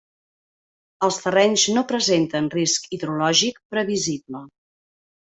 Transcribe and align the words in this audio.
Els 1.07 1.17
terrenys 1.25 1.65
no 1.75 1.83
presenten 1.91 2.47
risc 2.55 2.87
hidrològic 2.97 3.59
previsible. 3.75 4.41